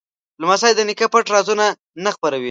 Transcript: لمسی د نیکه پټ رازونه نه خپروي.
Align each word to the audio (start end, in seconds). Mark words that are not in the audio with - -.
لمسی 0.41 0.71
د 0.75 0.79
نیکه 0.87 1.05
پټ 1.13 1.25
رازونه 1.35 1.65
نه 2.03 2.09
خپروي. 2.15 2.39